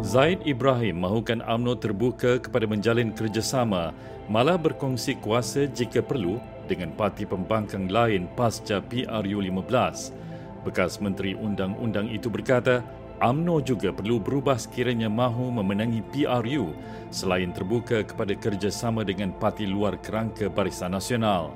Zaid 0.00 0.40
Ibrahim 0.48 1.04
mahukan 1.04 1.44
UMNO 1.44 1.76
terbuka 1.76 2.40
kepada 2.40 2.64
menjalin 2.64 3.12
kerjasama 3.12 3.92
malah 4.32 4.56
berkongsi 4.56 5.20
kuasa 5.20 5.68
jika 5.68 6.00
perlu 6.00 6.40
dengan 6.64 6.88
parti 6.96 7.28
pembangkang 7.28 7.92
lain 7.92 8.24
pasca 8.32 8.80
PRU 8.80 9.44
15. 9.44 10.64
Bekas 10.64 11.04
Menteri 11.04 11.36
Undang-Undang 11.36 12.08
itu 12.16 12.32
berkata, 12.32 12.80
UMNO 13.20 13.60
juga 13.60 13.92
perlu 13.92 14.16
berubah 14.16 14.56
sekiranya 14.56 15.12
mahu 15.12 15.52
memenangi 15.60 16.00
PRU 16.08 16.72
selain 17.12 17.52
terbuka 17.52 18.00
kepada 18.00 18.32
kerjasama 18.32 19.04
dengan 19.04 19.36
parti 19.36 19.68
luar 19.68 20.00
kerangka 20.00 20.48
Barisan 20.48 20.96
Nasional. 20.96 21.52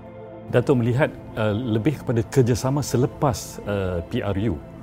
Datuk 0.52 0.84
melihat 0.84 1.08
uh, 1.40 1.56
lebih 1.56 2.04
kepada 2.04 2.20
kerjasama 2.28 2.84
selepas 2.84 3.56
uh, 3.64 4.04
PRU 4.12 4.73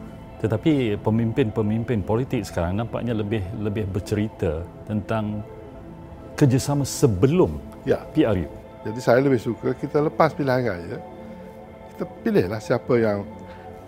tetapi 0.42 0.98
pemimpin-pemimpin 0.98 2.02
politik 2.02 2.42
sekarang 2.42 2.82
nampaknya 2.82 3.14
lebih 3.14 3.46
lebih 3.62 3.86
bercerita 3.86 4.66
tentang 4.90 5.46
kerjasama 6.34 6.82
sebelum 6.82 7.62
ya. 7.86 8.02
PRU. 8.10 8.50
Jadi 8.82 8.98
saya 8.98 9.22
lebih 9.22 9.38
suka 9.38 9.78
kita 9.78 10.02
lepas 10.02 10.34
pilihan 10.34 10.66
raya, 10.66 10.98
kita 11.94 12.04
pilihlah 12.26 12.58
siapa 12.58 12.98
yang 12.98 13.22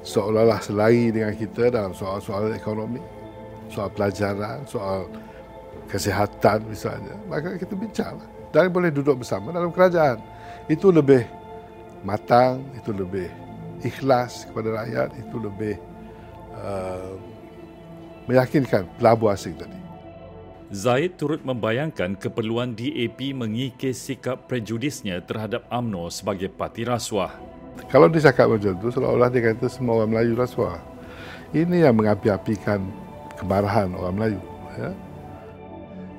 seolah-olah 0.05 0.61
selari 0.61 1.09
dengan 1.09 1.33
kita 1.33 1.73
dalam 1.73 1.97
soal-soal 1.97 2.53
ekonomi, 2.53 3.01
soal 3.73 3.89
pelajaran, 3.89 4.61
soal 4.69 5.09
kesihatan 5.89 6.61
misalnya. 6.69 7.17
Maka 7.25 7.57
kita 7.57 7.73
bincanglah. 7.73 8.29
Dan 8.53 8.69
boleh 8.69 8.93
duduk 8.93 9.25
bersama 9.25 9.49
dalam 9.49 9.73
kerajaan. 9.73 10.21
Itu 10.69 10.93
lebih 10.93 11.25
matang, 12.05 12.61
itu 12.77 12.93
lebih 12.93 13.25
ikhlas 13.81 14.45
kepada 14.45 14.85
rakyat, 14.85 15.09
itu 15.17 15.41
lebih 15.41 15.73
Uh, 16.53 17.17
meyakinkan 18.29 18.87
pelabur 18.97 19.33
asing 19.33 19.57
tadi. 19.57 19.83
Zaid 20.73 21.21
turut 21.21 21.45
membayangkan 21.45 22.17
keperluan 22.17 22.73
DAP 22.73 23.37
mengikis 23.37 24.09
sikap 24.09 24.49
prejudisnya 24.49 25.21
terhadap 25.21 25.69
AMNO 25.69 26.09
sebagai 26.09 26.49
parti 26.49 26.81
rasuah. 26.81 27.29
Kalau 27.93 28.09
dia 28.09 28.25
cakap 28.25 28.49
macam 28.49 28.73
itu, 28.73 28.89
seolah-olah 28.89 29.29
dia 29.29 29.53
kata 29.53 29.69
semua 29.69 30.01
orang 30.01 30.17
Melayu 30.17 30.33
rasuah. 30.33 30.81
Ini 31.53 31.85
yang 31.85 31.93
mengapi-apikan 31.93 32.81
kemarahan 33.37 33.93
orang 33.93 34.15
Melayu. 34.17 34.41
Ya. 34.73 34.89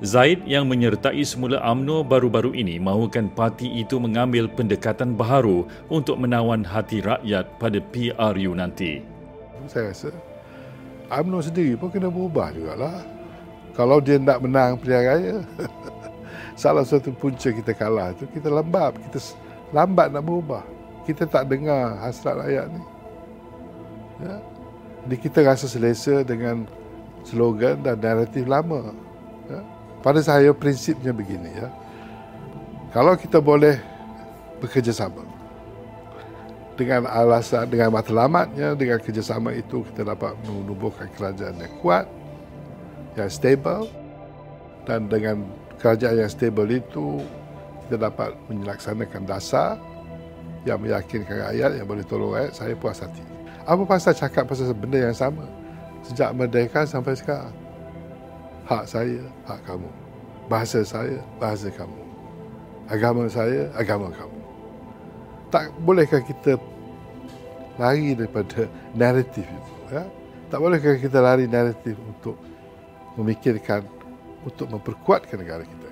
Zaid 0.03 0.43
yang 0.47 0.71
menyertai 0.71 1.23
semula 1.27 1.59
AMNO 1.59 2.07
baru-baru 2.07 2.55
ini 2.55 2.79
mahukan 2.79 3.31
parti 3.35 3.67
itu 3.75 3.99
mengambil 3.99 4.47
pendekatan 4.47 5.19
baharu 5.19 5.67
untuk 5.91 6.15
menawan 6.15 6.63
hati 6.63 7.03
rakyat 7.03 7.47
pada 7.59 7.79
PRU 7.91 8.55
nanti 8.55 9.14
saya 9.67 9.91
rasa 9.91 10.09
UMNO 11.11 11.39
sendiri 11.45 11.73
pun 11.77 11.93
kena 11.93 12.09
berubah 12.09 12.49
jugalah. 12.53 13.05
Kalau 13.75 13.99
dia 13.99 14.15
nak 14.15 14.39
menang 14.39 14.79
pilihan 14.79 15.03
raya, 15.03 15.37
salah 16.61 16.87
satu 16.87 17.11
punca 17.11 17.51
kita 17.51 17.75
kalah 17.75 18.15
itu 18.15 18.23
kita 18.31 18.47
lambat, 18.47 18.95
kita 19.09 19.19
lambat 19.75 20.15
nak 20.15 20.23
berubah. 20.23 20.63
Kita 21.05 21.29
tak 21.29 21.51
dengar 21.51 22.01
hasrat 22.01 22.41
rakyat 22.41 22.65
ni. 22.71 22.81
Ya. 24.25 24.35
Jadi 25.05 25.15
kita 25.21 25.39
rasa 25.45 25.69
selesa 25.69 26.25
dengan 26.25 26.65
slogan 27.21 27.85
dan 27.85 28.01
naratif 28.01 28.49
lama. 28.49 28.89
Ya. 29.45 29.61
Pada 30.01 30.23
saya 30.25 30.49
prinsipnya 30.49 31.13
begini 31.13 31.51
ya. 31.53 31.69
Kalau 32.89 33.13
kita 33.13 33.37
boleh 33.43 33.77
bekerjasama, 34.63 35.34
dengan 36.75 37.07
alasan 37.07 37.71
dengan 37.71 37.95
matlamatnya 37.95 38.75
dengan 38.75 38.99
kerjasama 38.99 39.55
itu 39.55 39.83
kita 39.91 40.11
dapat 40.11 40.35
menubuhkan 40.43 41.07
kerajaan 41.15 41.55
yang 41.55 41.73
kuat 41.79 42.05
yang 43.15 43.31
stable. 43.31 43.87
Dan 44.85 45.09
dengan 45.09 45.41
kerajaan 45.81 46.21
yang 46.21 46.29
stable 46.29 46.69
itu 46.69 47.23
kita 47.87 47.97
dapat 48.11 48.37
menyelaksanakan 48.51 49.23
dasar 49.25 49.81
yang 50.61 50.77
meyakinkan 50.77 51.41
rakyat 51.49 51.71
yang 51.81 51.87
boleh 51.89 52.05
tolong 52.05 52.37
rakyat 52.37 52.53
saya 52.53 52.73
puas 52.77 53.01
hati. 53.01 53.23
Apa 53.65 53.81
pasal 53.81 54.13
cakap 54.13 54.45
pasal 54.45 54.77
benda 54.77 55.09
yang 55.09 55.15
sama? 55.15 55.47
Sejak 56.05 56.37
merdeka 56.37 56.85
sampai 56.85 57.17
sekarang 57.17 57.55
hak 58.69 58.83
saya 58.85 59.25
hak 59.49 59.59
kamu. 59.65 59.89
Bahasa 60.45 60.85
saya 60.85 61.17
bahasa 61.41 61.73
kamu. 61.73 61.97
Agama 62.85 63.25
saya 63.25 63.73
agama 63.73 64.13
kamu 64.13 64.34
tak 65.55 65.71
bolehkah 65.79 66.19
kita 66.19 66.59
lari 67.79 68.11
daripada 68.11 68.67
naratif 68.91 69.47
itu 69.47 69.71
ya? 69.87 70.03
tak 70.51 70.59
bolehkah 70.59 70.99
kita 70.99 71.23
lari 71.23 71.47
naratif 71.47 71.95
untuk 72.03 72.35
memikirkan 73.15 73.87
untuk 74.43 74.67
memperkuatkan 74.67 75.39
negara 75.39 75.63
kita 75.63 75.84